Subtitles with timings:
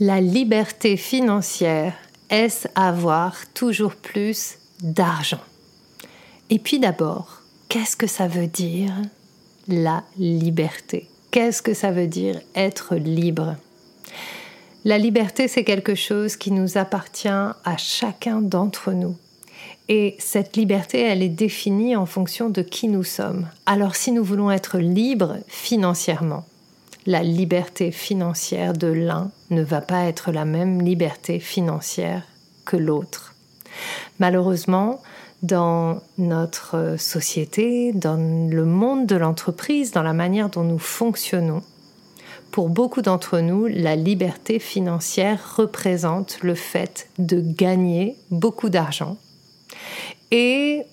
[0.00, 1.94] La liberté financière,
[2.28, 5.38] est-ce avoir toujours plus d'argent?
[6.50, 8.90] Et puis d'abord, qu'est-ce que ça veut dire
[9.68, 11.08] la liberté?
[11.30, 13.54] Qu'est-ce que ça veut dire être libre?
[14.84, 19.14] La liberté, c'est quelque chose qui nous appartient à chacun d'entre nous.
[19.88, 23.46] Et cette liberté, elle est définie en fonction de qui nous sommes.
[23.64, 26.44] Alors si nous voulons être libres financièrement,
[27.06, 32.22] la liberté financière de l'un ne va pas être la même liberté financière
[32.64, 33.34] que l'autre.
[34.18, 35.02] Malheureusement,
[35.42, 41.62] dans notre société, dans le monde de l'entreprise, dans la manière dont nous fonctionnons,
[42.50, 49.16] pour beaucoup d'entre nous, la liberté financière représente le fait de gagner beaucoup d'argent
[50.30, 50.84] et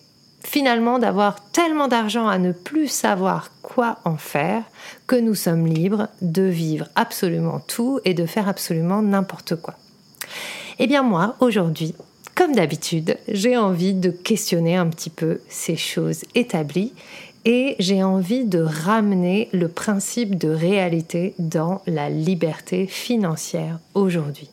[0.43, 4.63] finalement d'avoir tellement d'argent à ne plus savoir quoi en faire
[5.07, 9.75] que nous sommes libres de vivre absolument tout et de faire absolument n'importe quoi.
[10.79, 11.93] Eh bien moi, aujourd'hui,
[12.35, 16.93] comme d'habitude, j'ai envie de questionner un petit peu ces choses établies
[17.45, 24.49] et j'ai envie de ramener le principe de réalité dans la liberté financière aujourd'hui.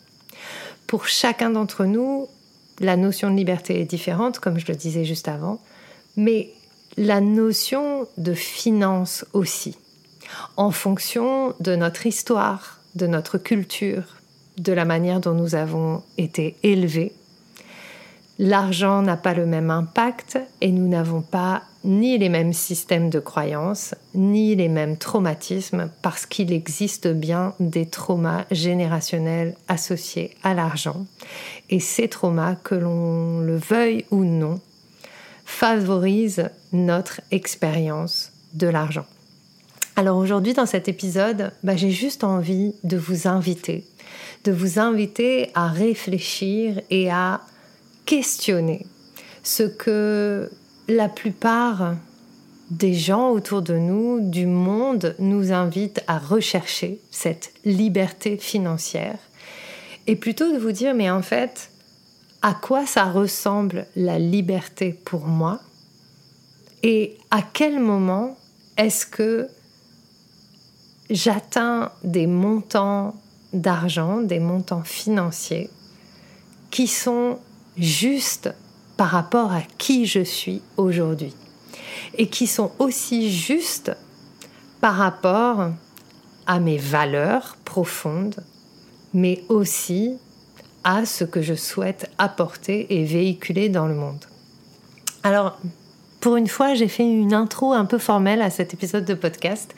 [0.87, 2.29] Pour chacun d'entre nous,
[2.81, 5.61] la notion de liberté est différente, comme je le disais juste avant,
[6.17, 6.51] mais
[6.97, 9.77] la notion de finance aussi,
[10.57, 14.17] en fonction de notre histoire, de notre culture,
[14.59, 17.13] de la manière dont nous avons été élevés.
[18.39, 23.21] L'argent n'a pas le même impact et nous n'avons pas ni les mêmes systèmes de
[23.21, 31.07] croyances, ni les mêmes traumatismes, parce qu'il existe bien des traumas générationnels associés à l'argent.
[31.71, 34.61] Et ces traumas, que l'on le veuille ou non,
[35.45, 39.07] favorisent notre expérience de l'argent.
[39.97, 43.85] Alors aujourd'hui, dans cet épisode, bah, j'ai juste envie de vous inviter,
[44.45, 47.41] de vous inviter à réfléchir et à
[48.07, 48.87] questionner
[49.43, 50.51] ce que
[50.89, 51.95] la plupart
[52.71, 59.19] des gens autour de nous, du monde, nous invitent à rechercher cette liberté financière.
[60.07, 61.71] Et plutôt de vous dire, mais en fait,
[62.43, 65.61] à quoi ça ressemble la liberté pour moi?
[66.83, 68.37] Et à quel moment
[68.77, 69.49] est-ce que
[71.11, 73.15] j'atteins des montants
[73.53, 75.71] d'argent, des montants financiers
[76.71, 77.39] qui sont
[77.77, 78.51] justes
[78.99, 81.33] par rapport à qui je suis aujourd'hui
[82.19, 83.97] et qui sont aussi justes
[84.81, 85.71] par rapport
[86.47, 88.43] à mes valeurs profondes,
[89.15, 90.19] mais aussi
[90.83, 94.25] à ce que je souhaite apporter et véhiculer dans le monde.
[95.23, 95.59] Alors,
[96.21, 99.75] pour une fois, j'ai fait une intro un peu formelle à cet épisode de podcast,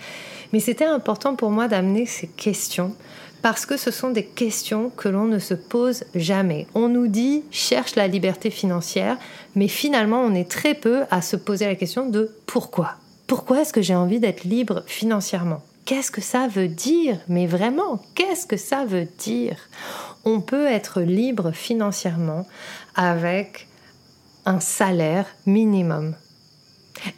[0.54, 2.94] mais c'était important pour moi d'amener ces questions
[3.42, 6.66] parce que ce sont des questions que l'on ne se pose jamais.
[6.74, 9.16] On nous dit cherche la liberté financière,
[9.54, 12.96] mais finalement on est très peu à se poser la question de pourquoi.
[13.26, 15.62] Pourquoi est-ce que j'ai envie d'être libre financièrement?
[15.84, 17.18] Qu'est-ce que ça veut dire?
[17.28, 19.56] Mais vraiment, qu'est-ce que ça veut dire?
[20.24, 22.46] On peut être libre financièrement
[22.94, 23.68] avec
[24.46, 26.14] un salaire minimum.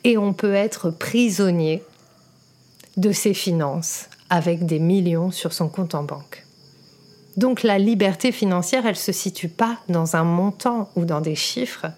[0.04, 1.82] Et on peut être prisonnier
[2.96, 6.46] de ses finances avec des millions sur son compte en banque.
[7.36, 11.34] Donc la liberté financière, elle ne se situe pas dans un montant ou dans des
[11.34, 11.88] chiffres.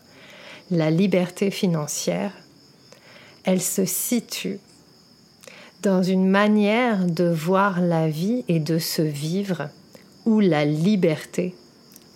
[0.68, 2.32] La liberté financière,
[3.44, 4.58] elle se situe
[5.82, 9.68] dans une manière de voir la vie et de se vivre
[10.26, 11.54] où la liberté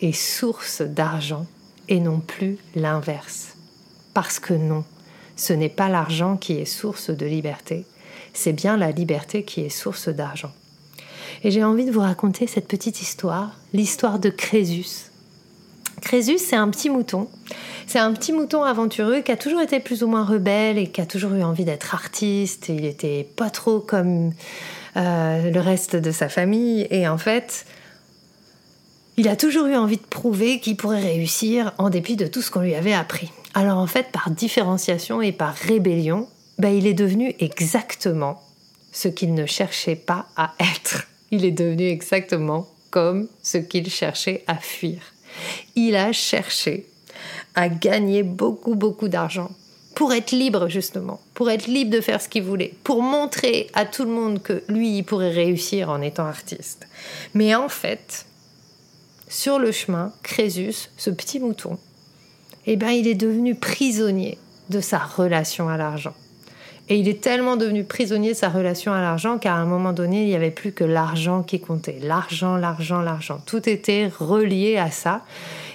[0.01, 1.47] est source d'argent
[1.87, 3.55] et non plus l'inverse.
[4.15, 4.83] Parce que non,
[5.37, 7.87] ce n'est pas l'argent qui est source de liberté,
[8.33, 10.53] c'est bien la liberté qui est source d'argent.
[11.45, 15.11] Et j'ai envie de vous raconter cette petite histoire, l'histoire de Crésus.
[16.01, 17.29] Crésus, c'est un petit mouton.
[17.87, 21.01] C'est un petit mouton aventureux qui a toujours été plus ou moins rebelle et qui
[21.01, 22.69] a toujours eu envie d'être artiste.
[22.69, 24.33] Il était pas trop comme
[24.97, 26.87] euh, le reste de sa famille.
[26.91, 27.67] Et en fait,
[29.17, 32.51] il a toujours eu envie de prouver qu'il pourrait réussir en dépit de tout ce
[32.51, 33.33] qu'on lui avait appris.
[33.55, 36.29] Alors en fait, par différenciation et par rébellion,
[36.59, 38.43] ben, il est devenu exactement
[38.93, 41.07] ce qu'il ne cherchait pas à être.
[41.31, 44.99] Il est devenu exactement comme ce qu'il cherchait à fuir.
[45.77, 46.87] Il a cherché
[47.55, 49.51] à gagner beaucoup, beaucoup d'argent
[49.95, 53.85] pour être libre justement, pour être libre de faire ce qu'il voulait, pour montrer à
[53.85, 56.87] tout le monde que lui, il pourrait réussir en étant artiste.
[57.35, 58.27] Mais en fait,
[59.29, 61.79] sur le chemin, Crésus, ce petit mouton,
[62.67, 64.39] eh ben, il est devenu prisonnier
[64.71, 66.15] de sa relation à l'argent.
[66.91, 70.23] Et il est tellement devenu prisonnier de sa relation à l'argent qu'à un moment donné,
[70.23, 71.99] il n'y avait plus que l'argent qui comptait.
[72.03, 73.43] L'argent, l'argent, l'argent.
[73.45, 75.23] Tout était relié à ça.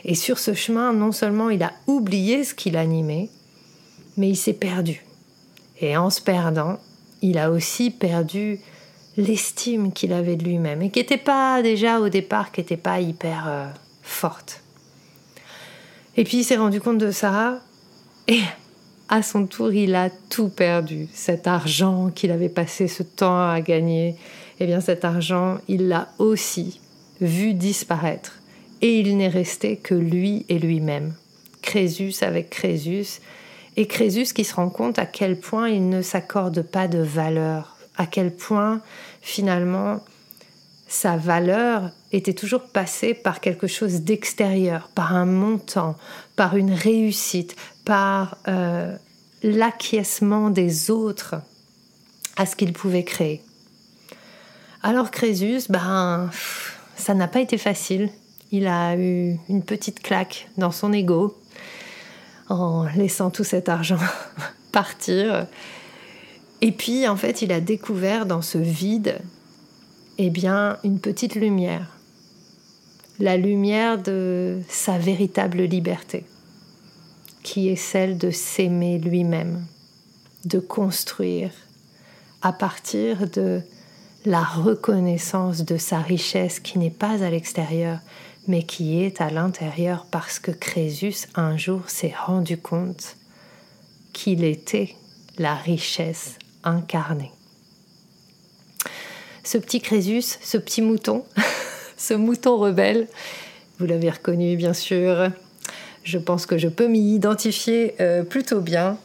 [0.06, 3.30] Et sur ce chemin, non seulement il a oublié ce qui l'animait,
[4.18, 5.06] mais il s'est perdu.
[5.82, 6.80] Et en se perdant,
[7.22, 8.60] il a aussi perdu
[9.16, 13.00] l'estime qu'il avait de lui-même et qui n'était pas déjà au départ, qui n'était pas
[13.00, 13.68] hyper euh,
[14.02, 14.62] forte.
[16.18, 17.60] Et puis il s'est rendu compte de ça
[18.28, 18.42] et
[19.10, 21.08] à son tour, il a tout perdu.
[21.14, 24.16] Cet argent qu'il avait passé ce temps à gagner,
[24.60, 26.80] eh bien cet argent, il l'a aussi
[27.22, 28.40] vu disparaître.
[28.82, 31.14] Et il n'est resté que lui et lui-même.
[31.62, 33.22] Crésus avec Crésus.
[33.78, 37.78] Et Crésus qui se rend compte à quel point il ne s'accorde pas de valeur,
[37.98, 38.82] à quel point
[39.22, 40.02] finalement
[40.88, 45.98] sa valeur était toujours passée par quelque chose d'extérieur, par un montant,
[46.36, 47.56] par une réussite,
[47.86, 48.96] par euh,
[49.42, 51.36] l'acquiescement des autres
[52.38, 53.42] à ce qu'il pouvait créer.
[54.84, 56.30] Alors Crésus, ben,
[56.96, 58.10] ça n'a pas été facile.
[58.52, 61.36] Il a eu une petite claque dans son ego
[62.50, 63.98] en laissant tout cet argent
[64.72, 65.48] partir.
[66.62, 69.20] Et puis, en fait, il a découvert dans ce vide,
[70.18, 71.88] eh bien, une petite lumière.
[73.24, 76.26] La lumière de sa véritable liberté
[77.42, 79.66] qui est celle de s'aimer lui-même,
[80.44, 81.52] de construire
[82.42, 83.62] à partir de
[84.26, 88.00] la reconnaissance de sa richesse qui n'est pas à l'extérieur,
[88.50, 93.16] mais qui est à l'intérieur parce que Crésus un jour s'est rendu compte
[94.12, 94.98] qu'il était
[95.38, 97.32] la richesse incarnée.
[99.46, 101.24] Ce petit Crésus, ce petit mouton,
[102.04, 103.08] ce mouton rebelle,
[103.80, 105.30] vous l'avez reconnu bien sûr,
[106.04, 108.98] je pense que je peux m'y identifier euh, plutôt bien.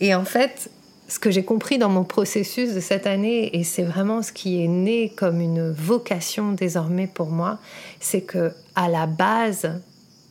[0.00, 0.70] Et en fait,
[1.06, 4.62] ce que j'ai compris dans mon processus de cette année, et c'est vraiment ce qui
[4.64, 7.58] est né comme une vocation désormais pour moi,
[8.00, 9.70] c'est que à la base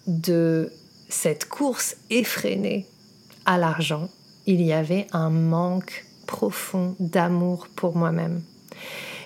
[0.07, 0.71] de
[1.09, 2.87] cette course effrénée
[3.45, 4.09] à l'argent,
[4.47, 8.41] il y avait un manque profond d'amour pour moi-même.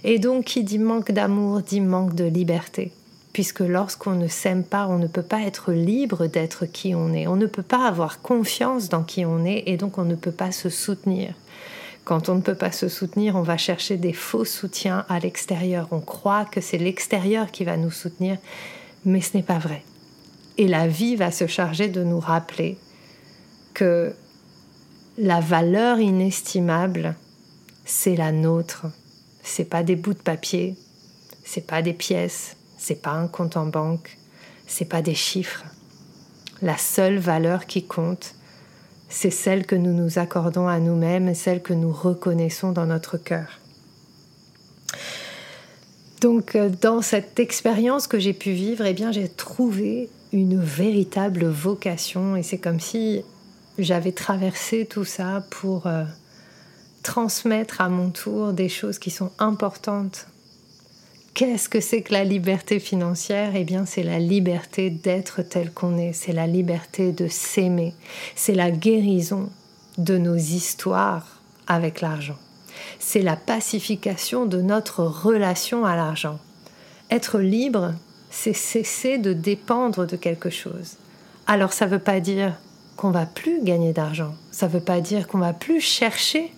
[0.03, 2.91] Et donc, qui dit manque d'amour dit manque de liberté
[3.33, 7.27] puisque lorsqu'on ne s'aime pas, on ne peut pas être libre d'être qui on est.
[7.27, 10.31] On ne peut pas avoir confiance dans qui on est et donc on ne peut
[10.31, 11.33] pas se soutenir.
[12.03, 15.87] Quand on ne peut pas se soutenir, on va chercher des faux soutiens à l'extérieur.
[15.91, 18.37] On croit que c'est l'extérieur qui va nous soutenir,
[19.05, 19.83] mais ce n'est pas vrai.
[20.57, 22.77] Et la vie va se charger de nous rappeler
[23.73, 24.11] que
[25.17, 27.15] la valeur inestimable,
[27.85, 28.87] c'est la nôtre.
[29.49, 30.75] C'est pas des bouts de papier,
[31.43, 34.19] c'est pas des pièces, c'est pas un compte en banque,
[34.67, 35.65] c'est pas des chiffres.
[36.61, 38.35] La seule valeur qui compte,
[39.09, 43.59] c'est celle que nous nous accordons à nous-mêmes, celle que nous reconnaissons dans notre cœur.
[46.21, 51.47] Donc, euh, dans cette expérience que j'ai pu vivre, eh bien, j'ai trouvé une véritable
[51.47, 53.23] vocation, et c'est comme si
[53.79, 56.03] j'avais traversé tout ça pour euh,
[57.09, 60.27] transmettre à mon tour des choses qui sont importantes.
[61.33, 63.55] Qu'est-ce que c'est que la liberté financière?
[63.55, 67.95] Eh bien, c'est la liberté d'être tel qu'on est, c'est la liberté de s'aimer,
[68.35, 69.49] c'est la guérison
[69.97, 72.37] de nos histoires avec l'argent,
[72.99, 76.37] c'est la pacification de notre relation à l'argent.
[77.09, 77.95] Être libre,
[78.29, 80.97] c'est cesser de dépendre de quelque chose.
[81.47, 82.53] Alors, ça ne veut pas dire
[82.97, 86.51] qu'on va plus gagner d'argent, ça ne veut pas dire qu'on va plus chercher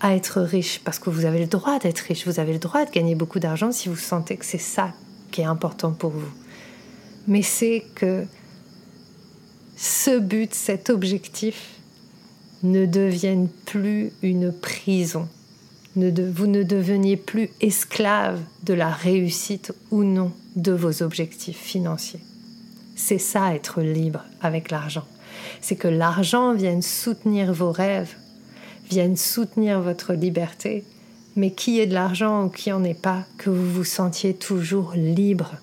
[0.00, 2.84] à être riche, parce que vous avez le droit d'être riche, vous avez le droit
[2.84, 4.92] de gagner beaucoup d'argent si vous sentez que c'est ça
[5.30, 6.32] qui est important pour vous.
[7.28, 8.24] Mais c'est que
[9.76, 11.80] ce but, cet objectif
[12.62, 15.28] ne devienne plus une prison.
[15.96, 22.20] vous ne deveniez plus esclave de la réussite ou non de vos objectifs financiers.
[22.96, 25.06] C'est ça être libre avec l'argent.
[25.60, 28.14] C'est que l'argent vienne soutenir vos rêves,
[28.90, 30.84] viennent soutenir votre liberté,
[31.36, 34.92] mais qui est de l'argent ou qui en est pas, que vous vous sentiez toujours
[34.94, 35.54] libre.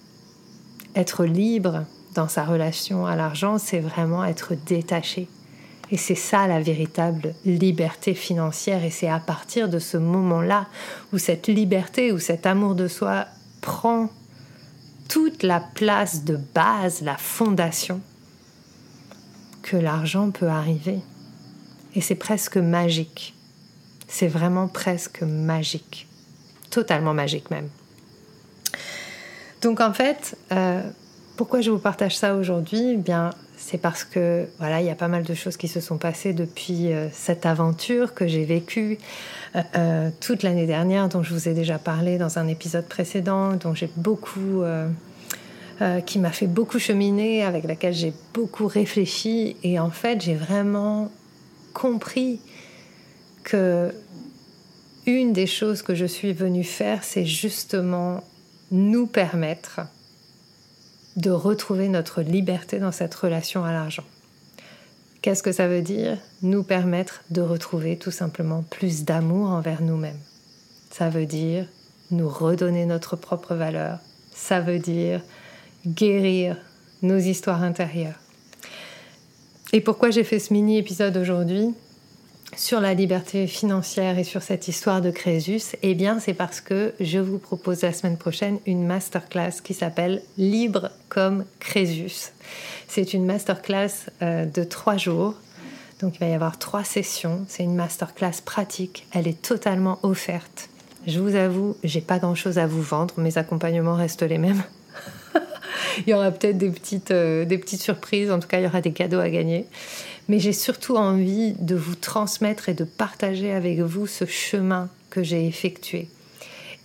[0.95, 1.83] Être libre
[2.15, 5.27] dans sa relation à l'argent, c'est vraiment être détaché.
[5.91, 8.83] Et c'est ça la véritable liberté financière.
[8.83, 10.67] Et c'est à partir de ce moment-là
[11.13, 13.25] où cette liberté, où cet amour de soi
[13.61, 14.09] prend
[15.07, 18.01] toute la place de base, la fondation
[19.61, 20.99] que l'argent peut arriver.
[21.97, 23.33] Et c'est presque magique.
[24.07, 26.07] C'est vraiment presque magique.
[26.69, 27.69] Totalement magique même.
[29.63, 30.83] Donc en fait, euh,
[31.37, 32.91] pourquoi je vous partage ça aujourd'hui?
[32.93, 35.79] Eh Bien, c'est parce que voilà, il y a pas mal de choses qui se
[35.79, 38.99] sont passées depuis euh, cette aventure que j'ai vécue
[39.55, 43.73] euh, toute l'année dernière, dont je vous ai déjà parlé dans un épisode précédent, dont
[43.73, 44.61] j'ai beaucoup,
[46.05, 51.09] qui m'a fait beaucoup cheminer, avec laquelle j'ai beaucoup réfléchi, et en fait, j'ai vraiment
[51.77, 52.39] compris
[53.43, 53.93] que
[55.05, 58.23] une des choses que je suis venue faire, c'est justement
[58.71, 59.81] nous permettre
[61.17, 64.03] de retrouver notre liberté dans cette relation à l'argent.
[65.21, 66.17] Qu'est-ce que ça veut dire?
[66.41, 70.19] Nous permettre de retrouver tout simplement plus d'amour envers nous-mêmes.
[70.89, 71.67] Ça veut dire
[72.09, 73.99] nous redonner notre propre valeur.
[74.31, 75.21] Ça veut dire
[75.85, 76.57] guérir
[77.03, 78.19] nos histoires intérieures.
[79.73, 81.73] Et pourquoi j'ai fait ce mini épisode aujourd'hui
[82.55, 85.75] sur la liberté financière et sur cette histoire de Crésus?
[85.81, 90.21] Eh bien, c'est parce que je vous propose la semaine prochaine une masterclass qui s'appelle
[90.37, 92.31] Libre comme Crésus.
[92.87, 95.35] C'est une masterclass euh, de trois jours.
[95.99, 97.43] Donc, il va y avoir trois sessions.
[97.49, 99.05] C'est une masterclass pratique.
[99.11, 100.69] Elle est totalement offerte.
[101.05, 103.15] Je vous avoue, j'ai pas grand chose à vous vendre.
[103.17, 104.63] Mes accompagnements restent les mêmes.
[106.05, 108.31] il y aura peut-être des petites, euh, des petites surprises.
[108.31, 109.65] En tout cas, il y aura des cadeaux à gagner
[110.27, 115.23] mais j'ai surtout envie de vous transmettre et de partager avec vous ce chemin que
[115.23, 116.09] j'ai effectué.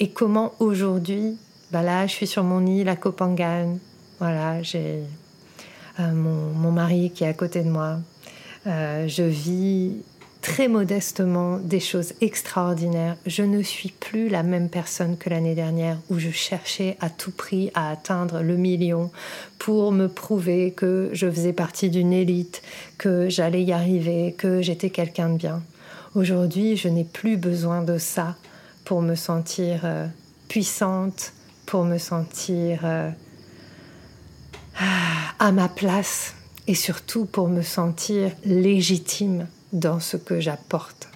[0.00, 1.36] Et comment aujourd'hui,
[1.70, 3.78] bah là, je suis sur mon île à Copangan,
[4.18, 5.00] voilà, j'ai
[6.00, 7.98] euh, mon, mon, mari qui est à côté de moi,
[8.66, 9.96] euh, je vis
[10.42, 13.16] très modestement des choses extraordinaires.
[13.26, 17.30] Je ne suis plus la même personne que l'année dernière où je cherchais à tout
[17.30, 19.10] prix à atteindre le million
[19.58, 22.62] pour me prouver que je faisais partie d'une élite,
[22.98, 25.62] que j'allais y arriver, que j'étais quelqu'un de bien.
[26.16, 28.36] Aujourd'hui, je n'ai plus besoin de ça
[28.84, 30.06] pour me sentir euh,
[30.48, 31.32] puissante,
[31.66, 33.10] pour me sentir euh,
[35.38, 36.34] à ma place
[36.66, 41.08] et surtout pour me sentir légitime dans ce que j'apporte.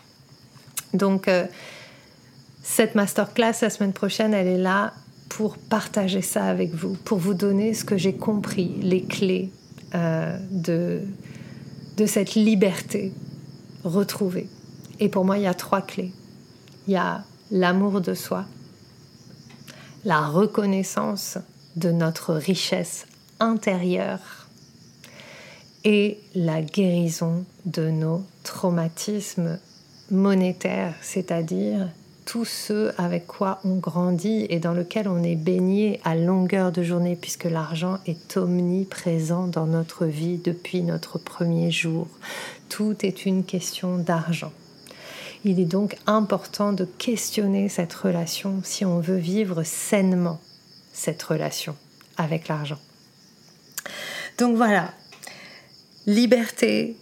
[0.95, 1.47] Donc, euh,
[2.63, 4.93] cette masterclass la semaine prochaine, elle est là
[5.29, 9.51] pour partager ça avec vous, pour vous donner ce que j'ai compris, les clés
[9.95, 11.03] euh, de,
[11.97, 13.13] de cette liberté
[13.85, 14.49] retrouvée.
[15.01, 16.13] Et pour moi, il y a trois clés.
[16.87, 18.47] Il y a l'amour de soi,
[20.05, 21.39] la reconnaissance
[21.77, 23.07] de notre richesse
[23.39, 24.46] intérieure
[25.87, 29.61] et la guérison de nos traumatismes
[30.11, 31.88] monétaires, c'est-à-dire
[32.25, 36.83] tout ce avec quoi on grandit et dans lequel on est baigné à longueur de
[36.83, 42.09] journée, puisque l'argent est omniprésent dans notre vie depuis notre premier jour.
[42.69, 44.52] Tout est une question d'argent.
[45.45, 50.40] Il est donc important de questionner cette relation si on veut vivre sainement
[50.93, 51.76] cette relation
[52.16, 52.81] avec l'argent.
[54.38, 54.90] Donc voilà,
[56.07, 56.97] liberté,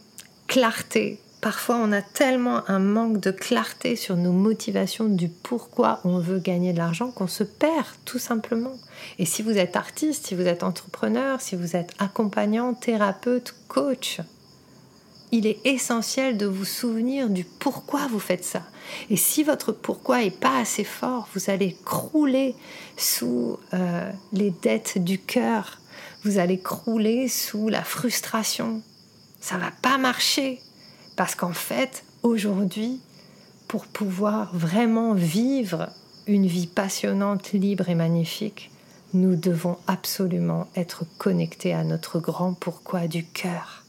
[0.47, 1.21] clarté.
[1.43, 6.39] Parfois, on a tellement un manque de clarté sur nos motivations du pourquoi on veut
[6.39, 8.79] gagner de l'argent qu'on se perd tout simplement.
[9.19, 14.21] Et si vous êtes artiste, si vous êtes entrepreneur, si vous êtes accompagnant, thérapeute, coach,
[15.33, 18.63] il est essentiel de vous souvenir du pourquoi vous faites ça.
[19.11, 22.55] Et si votre pourquoi est pas assez fort, vous allez crouler
[22.97, 25.79] sous euh, les dettes du cœur,
[26.23, 28.81] vous allez crouler sous la frustration,
[29.45, 30.59] ça va pas marcher.
[31.17, 33.03] Parce qu'en fait, aujourd'hui,
[33.69, 35.91] pour pouvoir vraiment vivre
[36.27, 38.71] une vie passionnante, libre et magnifique,
[39.13, 43.85] nous devons absolument être connectés à notre grand pourquoi du cœur.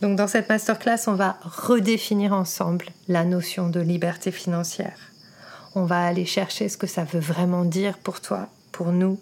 [0.00, 5.12] Donc dans cette masterclass, on va redéfinir ensemble la notion de liberté financière.
[5.74, 9.20] On va aller chercher ce que ça veut vraiment dire pour toi, pour nous,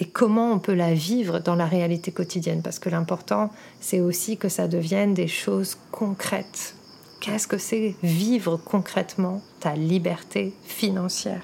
[0.00, 2.62] et comment on peut la vivre dans la réalité quotidienne.
[2.62, 3.50] Parce que l'important,
[3.80, 6.74] c'est aussi que ça devienne des choses concrètes.
[7.20, 11.42] Qu'est-ce que c'est vivre concrètement ta liberté financière?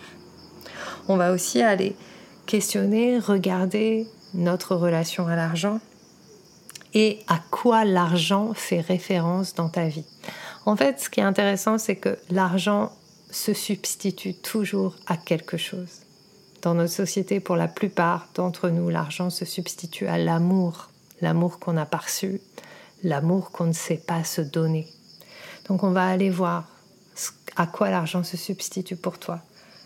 [1.08, 1.96] On va aussi aller
[2.46, 5.80] questionner, regarder notre relation à l'argent
[6.94, 10.06] et à quoi l'argent fait référence dans ta vie.
[10.64, 12.92] En fait, ce qui est intéressant, c'est que l'argent
[13.30, 16.03] se substitue toujours à quelque chose.
[16.64, 20.88] Dans notre société, pour la plupart d'entre nous, l'argent se substitue à l'amour,
[21.21, 22.40] l'amour qu'on a perçu,
[23.02, 24.88] l'amour qu'on ne sait pas se donner.
[25.68, 26.66] Donc on va aller voir
[27.56, 29.42] à quoi l'argent se substitue pour toi.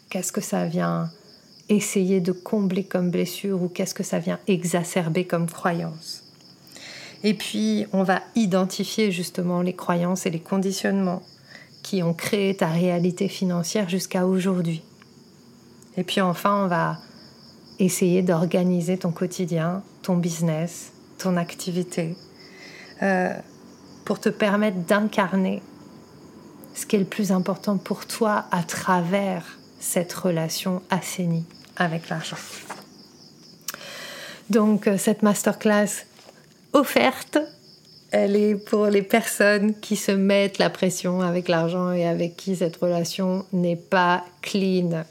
[0.08, 1.10] Qu'est-ce que ça vient
[1.68, 6.22] essayer de combler comme blessure ou qu'est-ce que ça vient exacerber comme croyance?
[7.24, 11.22] Et puis, on va identifier justement les croyances et les conditionnements
[11.82, 14.84] qui ont créé ta réalité financière jusqu'à aujourd'hui.
[15.98, 16.96] Et puis enfin, on va
[17.80, 22.14] essayer d'organiser ton quotidien, ton business, ton activité,
[23.02, 23.32] euh,
[24.04, 25.60] pour te permettre d'incarner
[26.72, 31.44] ce qui est le plus important pour toi à travers cette relation assainie
[31.76, 32.36] avec l'argent.
[34.50, 36.06] Donc euh, cette masterclass
[36.74, 37.38] offerte,
[38.12, 42.54] elle est pour les personnes qui se mettent la pression avec l'argent et avec qui
[42.54, 45.04] cette relation n'est pas clean.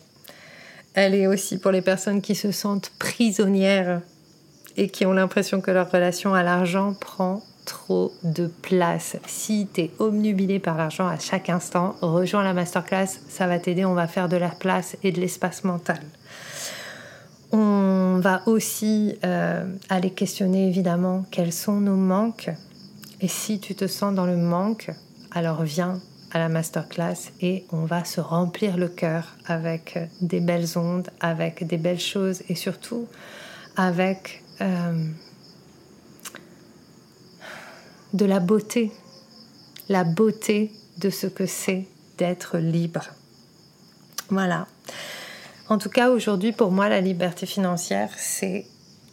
[1.00, 4.02] Elle est aussi pour les personnes qui se sentent prisonnières
[4.78, 9.16] et qui ont l'impression que leur relation à l'argent prend trop de place.
[9.28, 13.86] Si tu es omnubilé par l'argent à chaque instant, rejoins la masterclass, ça va t'aider,
[13.86, 16.00] on va faire de la place et de l'espace mental.
[17.52, 22.50] On va aussi euh, aller questionner évidemment quels sont nos manques.
[23.22, 24.90] Et si tu te sens dans le manque,
[25.30, 26.02] alors viens
[26.32, 31.66] à la masterclass et on va se remplir le cœur avec des belles ondes, avec
[31.66, 33.08] des belles choses et surtout
[33.76, 35.06] avec euh,
[38.14, 38.92] de la beauté,
[39.90, 43.06] la beauté de ce que c'est d'être libre.
[44.30, 44.68] Voilà.
[45.70, 48.66] En tout cas, aujourd'hui, pour moi, la liberté financière, c'est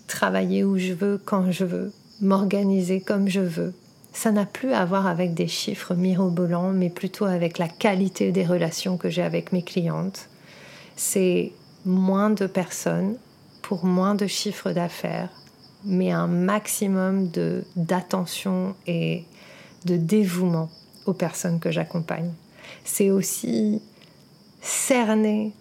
[0.06, 3.74] travailler où je veux, quand je veux, m'organiser comme je veux.
[4.14, 8.46] Ça n'a plus à voir avec des chiffres mirobolants, mais plutôt avec la qualité des
[8.46, 10.28] relations que j'ai avec mes clientes.
[10.94, 11.52] C'est
[11.84, 13.16] moins de personnes
[13.60, 15.30] pour moins de chiffres d'affaires,
[15.84, 19.24] mais un maximum de d'attention et
[19.84, 20.70] de dévouement
[21.06, 22.32] aux personnes que j'accompagne.
[22.84, 23.82] C'est aussi
[24.62, 25.52] cerner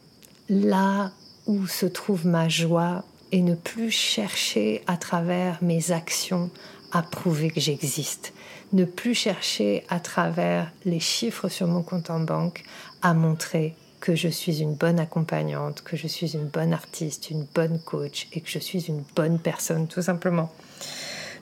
[0.48, 1.12] là
[1.48, 6.52] où se trouve ma joie et ne plus chercher à travers mes actions
[6.94, 8.34] à prouver que j'existe.
[8.72, 12.64] Ne plus chercher à travers les chiffres sur mon compte en banque
[13.02, 17.46] à montrer que je suis une bonne accompagnante, que je suis une bonne artiste, une
[17.56, 20.52] bonne coach et que je suis une bonne personne tout simplement.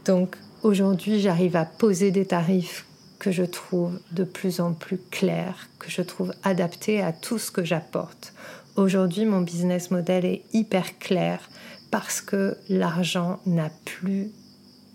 [0.06, 2.86] Donc aujourd'hui j'arrive à poser des tarifs
[3.20, 7.52] que je trouve de plus en plus clairs, que je trouve adaptés à tout ce
[7.52, 8.34] que j'apporte.
[8.78, 11.50] Aujourd'hui, mon business model est hyper clair
[11.92, 14.32] parce que l'argent n'a plus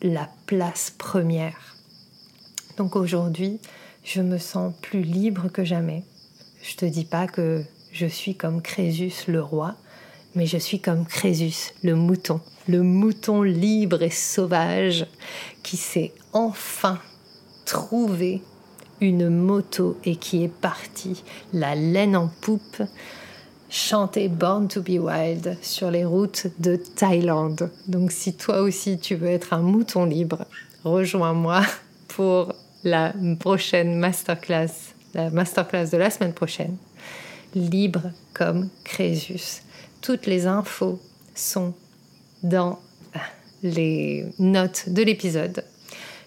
[0.02, 1.76] la place première.
[2.76, 3.60] Donc aujourd'hui,
[4.04, 6.04] je me sens plus libre que jamais.
[6.62, 9.74] Je te dis pas que je suis comme Crésus le roi,
[10.34, 15.06] mais je suis comme Crésus le mouton, le mouton libre et sauvage
[15.62, 17.00] qui s'est enfin
[17.64, 18.42] trouvé
[19.00, 22.82] une moto et qui est parti, la laine en poupe,
[23.68, 27.70] chanter Born to be Wild sur les routes de Thaïlande.
[27.88, 30.46] Donc si toi aussi tu veux être un mouton libre,
[30.84, 31.62] rejoins-moi
[32.08, 36.76] pour la prochaine masterclass, la masterclass de la semaine prochaine.
[37.54, 39.62] Libre comme Crésus.
[40.02, 41.00] Toutes les infos
[41.34, 41.74] sont
[42.42, 42.78] dans
[43.62, 45.64] les notes de l'épisode.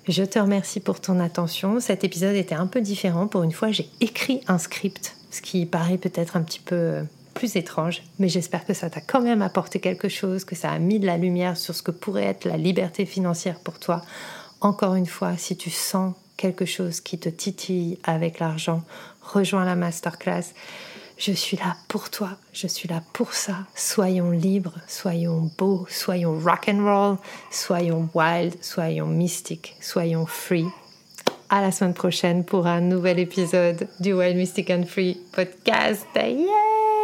[0.07, 1.79] Je te remercie pour ton attention.
[1.79, 3.27] Cet épisode était un peu différent.
[3.27, 7.03] Pour une fois, j'ai écrit un script, ce qui paraît peut-être un petit peu
[7.39, 10.77] plus étrange, mais j'espère que ça t'a quand même apporté quelque chose, que ça a
[10.77, 14.01] mis de la lumière sur ce que pourrait être la liberté financière pour toi.
[14.59, 18.83] Encore une fois, si tu sens quelque chose qui te titille avec l'argent,
[19.21, 20.53] rejoins la masterclass.
[21.17, 23.55] Je suis là pour toi, je suis là pour ça.
[23.73, 27.17] Soyons libres, soyons beaux, soyons rock and roll,
[27.51, 30.67] soyons wild, soyons mystiques, soyons free.
[31.49, 36.05] À la semaine prochaine pour un nouvel épisode du Wild Mystic and Free podcast.
[36.15, 36.88] Yeah!